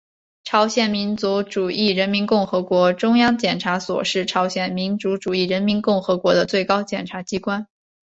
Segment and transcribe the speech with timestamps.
[0.43, 7.67] 朝鲜民主主义人民共和国中央检察所是朝鲜民主主义人民共和国的最高检察机关。